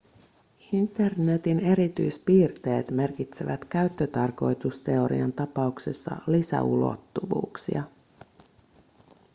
internetin 0.71 1.59
erityispiirteet 1.59 2.91
merkitsevät 2.91 3.65
käyttötarkoitusteorian 3.65 5.33
tapauksessa 5.33 6.15
lisäulottuvuuksia 6.27 7.83